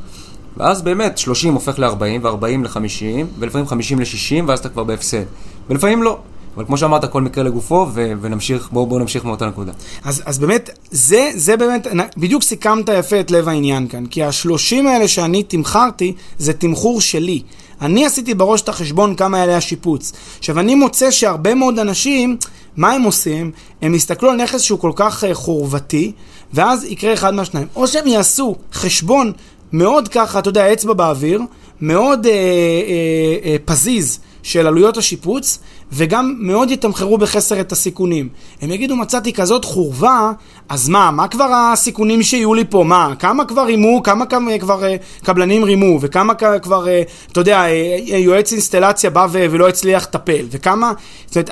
[0.57, 5.23] ואז באמת 30 הופך ל-40, ו-40 ל-50, ולפעמים 50 ל-60, ואז אתה כבר בהפסד.
[5.71, 6.19] ולפעמים לא.
[6.57, 9.73] אבל כמו שאמרת, כל מקרה לגופו, ו- ונמשיך, בואו בוא נמשיך מאותה נקודה.
[10.05, 14.87] אז, אז באמת, זה, זה באמת, בדיוק סיכמת יפה את לב העניין כאן, כי השלושים
[14.87, 17.43] האלה שאני תמחרתי, זה תמחור שלי.
[17.83, 20.13] אני עשיתי בראש את החשבון כמה יעלה השיפוץ.
[20.39, 22.37] עכשיו, אני מוצא שהרבה מאוד אנשים,
[22.77, 23.51] מה הם עושים?
[23.83, 26.13] הם יסתכלו על נכס שהוא כל כך uh, חורבתי,
[26.53, 27.67] ואז יקרה אחד מהשניים.
[27.77, 29.33] או שהם יעשו חשבון
[29.73, 31.41] מאוד ככה, אתה יודע, אצבע באוויר,
[31.81, 32.31] מאוד uh, uh,
[33.45, 35.59] uh, פזיז של עלויות השיפוץ,
[35.93, 38.29] וגם מאוד יתמחרו בחסר את הסיכונים.
[38.61, 40.33] הם יגידו, מצאתי כזאת חורבה,
[40.69, 42.85] אז מה, מה כבר הסיכונים שיהיו לי פה?
[42.87, 44.25] מה, כמה כבר רימו, כמה
[44.61, 50.03] כבר uh, קבלנים רימו, וכמה כבר, uh, אתה יודע, uh, יועץ אינסטלציה בא ולא הצליח
[50.03, 50.93] לטפל, וכמה,
[51.27, 51.51] זאת אומרת,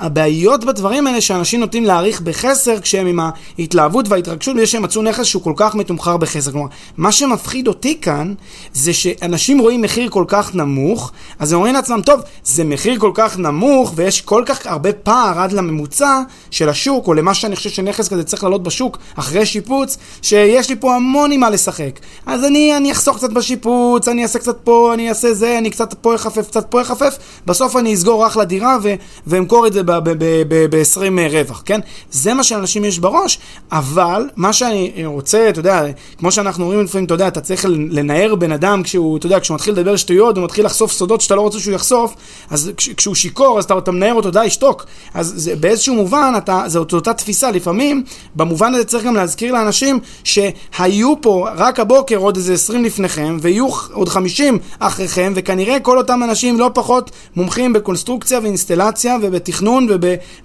[0.00, 3.20] הבעיות בדברים האלה שאנשים נוטים להעריך בחסר כשהם עם
[3.58, 6.52] ההתלהבות וההתרגשות, בזה שהם מצאו נכס שהוא כל כך מתומחר בחסר.
[6.52, 8.34] כלומר, מה שמפחיד אותי כאן,
[8.72, 13.10] זה שאנשים רואים מחיר כל כך נמוך, אז הם אומרים לעצמם, טוב, זה מחיר כל
[13.14, 16.20] כך נמוך, ויש כל כך הרבה פער עד לממוצע
[16.50, 20.76] של השוק, או למה שאני חושב שנכס כזה צריך לעלות בשוק אחרי שיפוץ, שיש לי
[20.76, 22.00] פה המון עם מה לשחק.
[22.26, 25.94] אז אני, אני אחסוך קצת בשיפוץ, אני אעשה קצת פה, אני אעשה זה, אני קצת
[25.94, 28.78] פה אחפף, קצת פה אחפף, בסוף אני אסגור אחלה דירה
[29.26, 31.80] ואמכור את זה ב-20 אה, רווח, כן?
[32.10, 33.38] זה מה שאנשים יש בראש,
[33.72, 35.82] אבל מה שאני רוצה, אתה יודע,
[36.18, 39.54] כמו שאנחנו אומרים לפעמים, אתה יודע, אתה צריך לנער בן אדם כשהוא, אתה יודע, כשהוא
[39.54, 42.13] מתחיל לדבר שטויות, הוא מתחיל לחשוף סודות שאתה לא רוצה שהוא יחשוף,
[42.50, 44.86] אז כשהוא שיכור, אז אתה, אתה מנער אותו, די, שתוק.
[45.14, 47.50] אז זה, באיזשהו מובן, אתה, זו אותה תפיסה.
[47.50, 53.36] לפעמים, במובן הזה צריך גם להזכיר לאנשים שהיו פה רק הבוקר עוד איזה 20 לפניכם,
[53.40, 59.86] ויהיו עוד 50 אחריכם, וכנראה כל אותם אנשים לא פחות מומחים בקונסטרוקציה ואינסטלציה ובתכנון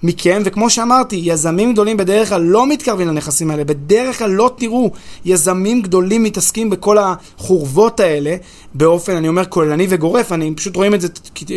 [0.02, 4.90] ומכם, וכמו שאמרתי, יזמים גדולים בדרך כלל לא מתקרבים לנכסים האלה, בדרך כלל לא תראו
[5.24, 8.36] יזמים גדולים מתעסקים בכל החורבות האלה
[8.74, 11.08] באופן, אני אומר, כוללני וגורף, אני פשוט רואים את זה,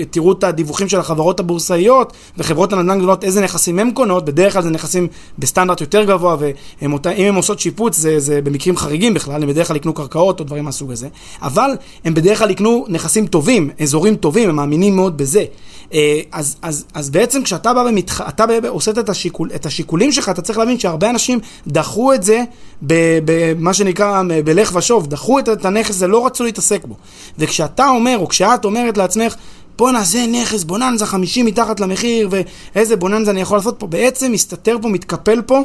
[0.10, 4.62] תראו את הדיווחים של החברות הבורסאיות וחברות הנדל"ן גדולות, איזה נכסים הן קונות, בדרך כלל
[4.62, 5.08] זה נכסים
[5.40, 9.76] בסטנדרט יותר גבוה, ואם הן עושות שיפוץ זה, זה במקרים חריגים בכלל, הם בדרך כלל
[9.76, 11.08] יקנו קרקעות או דברים מהסוג הזה,
[11.42, 11.72] אבל
[12.06, 15.46] הם בדרך כלל יקנו נכסים טובים, אזורים טובים, הם מאמינים מאוד בזה.
[15.94, 18.22] אה, אז, אז, אז בעצם כשאתה בא ומתח...
[18.22, 22.44] אתה עושה את, השיקול, את השיקולים שלך, אתה צריך להבין שהרבה אנשים דחו את זה
[22.82, 26.96] במה שנקרא בלך ושוב, דחו את הנכס הזה, לא רצו להתעסק בו.
[27.40, 29.36] וכשאתה אומר, או כשאת אומרת לעצמך,
[29.78, 32.30] בואנה, זה נכס, בוננזה 50 מתחת למחיר,
[32.76, 33.88] ואיזה בוננזה אני יכול לעשות פה.
[33.88, 35.60] בעצם מסתתר פה, מתקפל פה,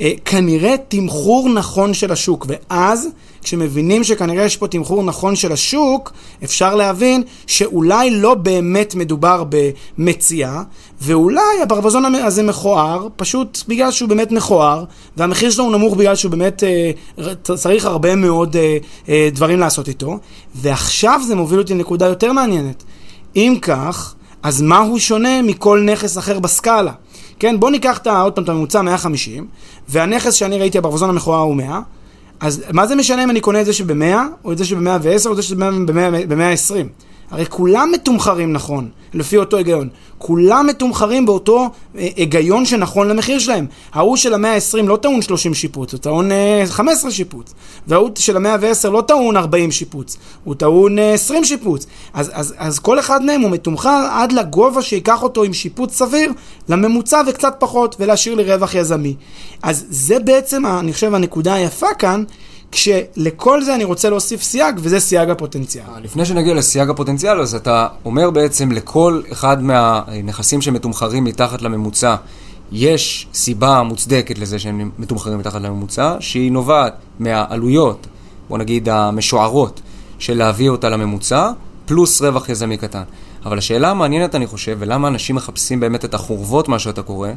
[0.00, 2.46] אה, כנראה תמחור נכון של השוק.
[2.48, 3.08] ואז,
[3.42, 6.12] כשמבינים שכנראה יש פה תמחור נכון של השוק,
[6.44, 9.44] אפשר להבין שאולי לא באמת מדובר
[9.98, 10.62] במציאה,
[11.00, 14.84] ואולי הברווזון הזה מכוער, פשוט בגלל שהוא באמת מכוער,
[15.16, 19.88] והמחיר שלו הוא נמוך בגלל שהוא באמת אה, צריך הרבה מאוד אה, אה, דברים לעשות
[19.88, 20.18] איתו.
[20.54, 22.84] ועכשיו זה מוביל אותי לנקודה יותר מעניינת.
[23.36, 26.92] אם כך, אז מה הוא שונה מכל נכס אחר בסקאלה?
[27.38, 29.46] כן, בוא ניקח את, עוד פעם את הממוצע 150,
[29.88, 31.80] והנכס שאני ראיתי, הברווזון המכוער הוא 100,
[32.40, 35.32] אז מה זה משנה אם אני קונה את זה שב-100, או את זה שב-110, או
[35.32, 36.74] את זה שב-120?
[37.34, 39.88] הרי כולם מתומחרים נכון, לפי אותו היגיון.
[40.18, 43.66] כולם מתומחרים באותו אה, היגיון שנכון למחיר שלהם.
[43.92, 46.30] ההוא של המאה ה-20 לא טעון 30 שיפוץ, הוא טעון
[46.66, 47.54] 15 אה, שיפוץ.
[47.86, 51.86] וההוא של המאה ה-10 לא טעון 40 שיפוץ, הוא טעון 20 אה, שיפוץ.
[52.14, 56.32] אז, אז, אז כל אחד מהם הוא מתומחר עד לגובה שייקח אותו עם שיפוץ סביר,
[56.68, 59.14] לממוצע וקצת פחות, ולהשאיר לי רווח יזמי.
[59.62, 62.24] אז זה בעצם, אני חושב, הנקודה היפה כאן.
[62.74, 65.84] כשלכל זה אני רוצה להוסיף סייג, וזה סייג הפוטנציאל.
[66.02, 72.16] לפני שנגיע לסייג הפוטנציאל, אז אתה אומר בעצם לכל אחד מהנכסים שמתומחרים מתחת לממוצע,
[72.72, 78.06] יש סיבה מוצדקת לזה שהם מתומחרים מתחת לממוצע, שהיא נובעת מהעלויות,
[78.48, 79.80] בוא נגיד המשוערות,
[80.18, 81.50] של להביא אותה לממוצע,
[81.86, 83.02] פלוס רווח יזמי קטן.
[83.44, 87.28] אבל השאלה המעניינת, אני חושב, ולמה אנשים מחפשים באמת את החורבות, מה שאתה קורא,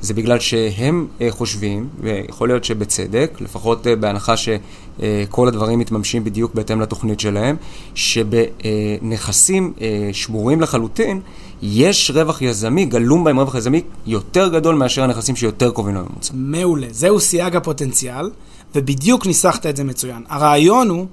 [0.00, 6.54] זה בגלל שהם אה, חושבים, ויכול להיות שבצדק, לפחות אה, בהנחה שכל הדברים מתממשים בדיוק
[6.54, 7.56] בהתאם לתוכנית שלהם,
[7.94, 11.20] שבנכסים אה, שמורים לחלוטין,
[11.62, 16.32] יש רווח יזמי, גלום בהם רווח יזמי יותר גדול מאשר הנכסים שיותר קרובים לממוצע.
[16.36, 16.86] מעולה.
[16.90, 18.30] זהו סייג הפוטנציאל,
[18.74, 20.22] ובדיוק ניסחת את זה מצוין.
[20.28, 21.06] הרעיון הוא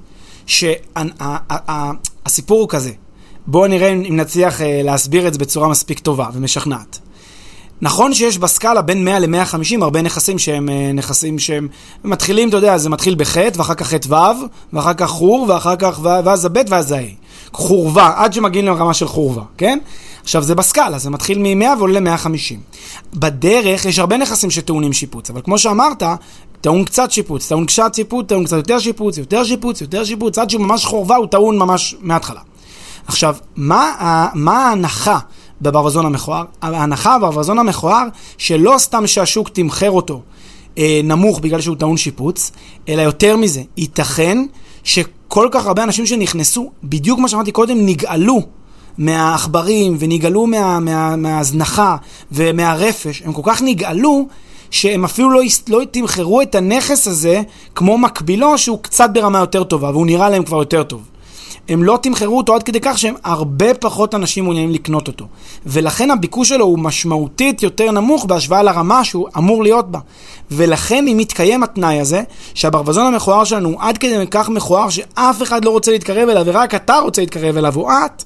[0.46, 2.92] שהסיפור הוא כזה.
[3.48, 7.00] בואו נראה אם נצליח אה, להסביר את זה בצורה מספיק טובה ומשכנעת.
[7.82, 11.68] נכון שיש בסקאלה בין 100 ל-150 הרבה נכסים שהם אה, נכסים שהם
[12.04, 16.00] מתחילים, אתה יודע, זה מתחיל בחטא, ואחר כך חטא ו', ואחר כך חור, ואחר כך
[16.04, 17.04] ואז הב' ואז הה'.
[17.54, 19.80] חורבה, עד שמגיעים לרמה של חורבה, כן?
[20.24, 22.80] עכשיו זה בסקאלה, זה מתחיל מ-100 ועולה ל-150.
[23.14, 26.04] בדרך יש הרבה נכסים שטעונים שיפוץ, אבל כמו שאמרת,
[26.62, 30.50] טעון קצת שיפוץ, טעון קצת שיפוץ, טעון קצת יותר שיפוץ, יותר שיפוץ, יותר שיפוץ, עד
[30.50, 32.42] שהוא ממש חורבה הוא טעון ממש מההתחלה.
[33.12, 35.20] עכשיו, מה, מה ההנחה
[35.62, 36.44] בברווזון המכוער?
[36.62, 40.22] ההנחה בברווזון המכוער שלא סתם שהשוק תמחר אותו
[40.78, 42.52] אה, נמוך בגלל שהוא טעון שיפוץ,
[42.90, 44.38] אלא יותר מזה, ייתכן
[44.84, 48.42] שכל כך הרבה אנשים שנכנסו, בדיוק כמו שאמרתי קודם, נגאלו
[48.98, 51.96] מהעכברים ונגאלו מה, מה, מההזנחה
[52.32, 54.28] ומהרפש, הם כל כך נגאלו
[54.70, 57.42] שהם אפילו לא, לא תמחרו את הנכס הזה
[57.76, 61.11] כמו מקבילו שהוא קצת ברמה יותר טובה והוא נראה להם כבר יותר טוב.
[61.70, 65.26] הם לא תמחרו אותו עד כדי כך שהם הרבה פחות אנשים מעוניינים לקנות אותו.
[65.66, 70.00] ולכן הביקוש שלו הוא משמעותית יותר נמוך בהשוואה לרמה שהוא אמור להיות בה.
[70.52, 75.66] ולכן אם מתקיים התנאי הזה, שהברווזון המכוער שלנו הוא עד כדי כך מכוער שאף אחד
[75.66, 78.24] לא רוצה להתקרב אליו ורק אתה רוצה להתקרב אליו או את,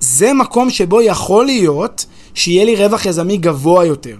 [0.00, 2.04] זה מקום שבו יכול להיות
[2.34, 4.16] שיהיה לי רווח יזמי גבוה יותר.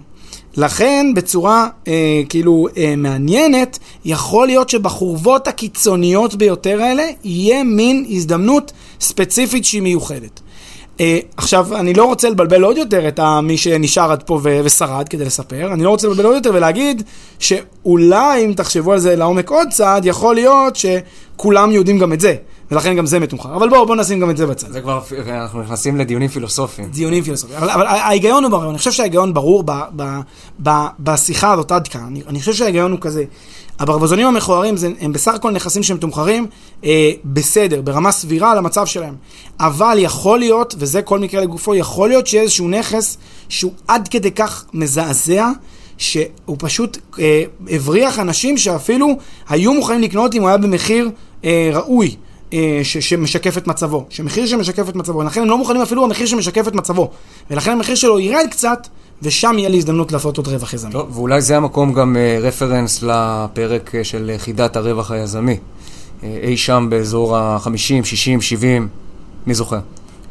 [0.57, 8.73] לכן, בצורה אה, כאילו אה, מעניינת, יכול להיות שבחורבות הקיצוניות ביותר האלה, יהיה מין הזדמנות
[9.01, 10.41] ספציפית שהיא מיוחדת.
[11.01, 15.09] אה, עכשיו, אני לא רוצה לבלבל עוד יותר את מי שנשאר עד פה ו- ושרד
[15.09, 17.03] כדי לספר, אני לא רוצה לבלבל עוד יותר ולהגיד
[17.39, 22.35] שאולי, אם תחשבו על זה לעומק עוד צעד, יכול להיות שכולם יודעים גם את זה.
[22.71, 23.57] ולכן גם זה מתומחר.
[23.57, 24.73] אבל בואו, בואו נשים גם את זה בצד.
[24.73, 26.89] זה כבר, אנחנו נכנסים לדיונים פילוסופיים.
[26.89, 27.59] דיונים פילוסופיים.
[27.59, 30.21] אבל, אבל ההיגיון הוא ברור, אני חושב שההיגיון ברור ב, ב,
[30.63, 32.05] ב, בשיחה הזאת עד כאן.
[32.07, 33.25] אני, אני חושב שההיגיון הוא כזה.
[33.79, 36.47] הברווזונים המכוערים זה, הם בסך הכל נכסים שהם תומחרים
[36.85, 39.15] אה, בסדר, ברמה סבירה למצב שלהם.
[39.61, 44.31] אבל יכול להיות, וזה כל מקרה לגופו, יכול להיות שיהיה איזשהו נכס שהוא עד כדי
[44.31, 45.51] כך מזעזע,
[45.99, 49.17] שהוא פשוט אה, הבריח אנשים שאפילו
[49.49, 51.11] היו מוכנים לקנות אם הוא היה במחיר
[51.45, 52.17] אה, ראוי.
[52.53, 56.27] אה, ש, שמשקף את מצבו, שמחיר שמשקף את מצבו, לכן הם לא מוכנים אפילו במחיר
[56.27, 57.11] שמשקף את מצבו,
[57.51, 58.89] ולכן המחיר שלו ירד קצת,
[59.23, 60.93] ושם יהיה לי הזדמנות לעשות עוד רווח יזמי.
[60.93, 65.57] טוב, ואולי זה המקום גם רפרנס uh, לפרק uh, של חידת הרווח היזמי.
[66.21, 68.89] Uh, אי שם באזור ה-50, 60, 70,
[69.47, 69.79] מי זוכר?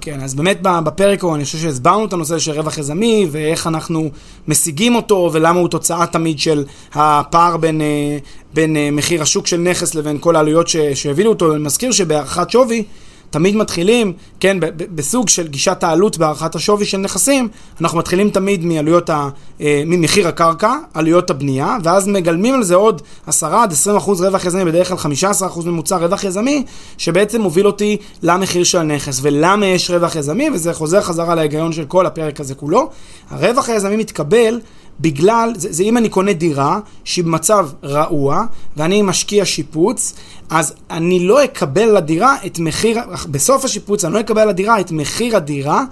[0.08, 4.10] כן, אז באמת בפרק אני חושב שהסברנו את הנושא של רווח יזמי ואיך אנחנו
[4.48, 8.18] משיגים אותו ולמה הוא תוצאה תמיד של הפער בין, אה,
[8.58, 11.54] בין אה, מחיר השוק של נכס לבין כל העלויות שהבילו אותו.
[11.54, 12.84] אני מזכיר שבהערכת שווי,
[13.30, 14.58] תמיד מתחילים, כן,
[14.96, 17.48] בסוג של גישת העלות בהערכת השווי של נכסים,
[17.82, 19.30] אנחנו מתחילים תמיד מעלויות, ה,
[19.62, 24.46] אה, ממחיר הקרקע, עלויות הבנייה, ואז מגלמים על זה עוד 10 עד 20 אחוז רווח
[24.46, 26.64] יזמי, בדרך כלל 15 אחוז ממוצע רווח יזמי,
[26.98, 31.86] שבעצם מוביל אותי למחיר של הנכס, ולמה יש רווח יזמי, וזה חוזר חזרה להיגיון של
[31.86, 32.90] כל הפרק הזה כולו.
[33.30, 34.60] הרווח היזמי מתקבל
[35.00, 38.44] בגלל, זה, זה אם אני קונה דירה שהיא במצב רעוע
[38.78, 40.14] ואני משקיע שיפוץ,
[40.50, 43.00] אז אני לא אקבל לדירה את מחיר,
[43.32, 45.84] בסוף השיפוץ אני לא אקבל לדירה את מחיר הדירה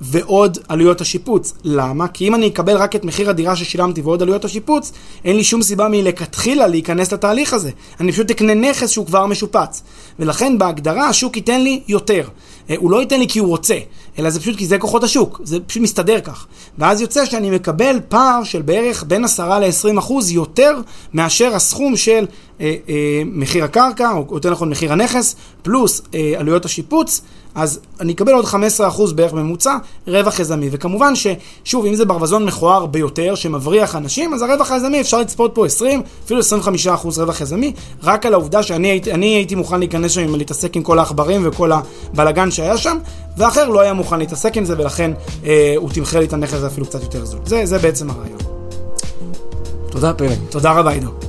[0.00, 1.54] ועוד עלויות השיפוץ.
[1.64, 2.08] למה?
[2.08, 4.92] כי אם אני אקבל רק את מחיר הדירה ששילמתי ועוד עלויות השיפוץ,
[5.24, 7.70] אין לי שום סיבה מלכתחילה להיכנס לתהליך הזה.
[8.00, 9.82] אני פשוט אקנה נכס שהוא כבר משופץ.
[10.18, 12.28] ולכן בהגדרה השוק ייתן לי יותר.
[12.70, 13.78] אה, הוא לא ייתן לי כי הוא רוצה,
[14.18, 16.46] אלא זה פשוט כי זה כוחות השוק, זה פשוט מסתדר כך.
[16.78, 20.80] ואז יוצא שאני מקבל פער של בערך בין 10 ל-20 אחוז יותר
[21.14, 22.26] מאשר הסכום של
[22.60, 27.20] אה, אה, מחיר הקרקע, או יותר נכון מחיר הנכס, פלוס אה, עלויות השיפוץ,
[27.56, 28.54] אז אני אקבל עוד 15%
[29.14, 29.76] בערך ממוצע
[30.06, 30.68] רווח יזמי.
[30.70, 35.66] וכמובן ששוב, אם זה ברווזון מכוער ביותר, שמבריח אנשים, אז הרווח היזמי אפשר לצפות פה
[35.66, 36.44] 20, אפילו 25%
[37.16, 41.42] רווח יזמי, רק על העובדה שאני הייתי, הייתי מוכן להיכנס שם ולהתעסק עם כל העכברים
[41.44, 42.98] וכל הבלגן שהיה שם,
[43.36, 45.10] ואחר לא היה מוכן להתעסק עם זה, ולכן
[45.44, 47.40] אה, הוא תמחר לי את הנכס אפילו קצת יותר זול.
[47.44, 48.38] זה, זה בעצם הרעיון.
[49.90, 50.38] תודה פלג.
[50.50, 51.25] תודה רבה עידו.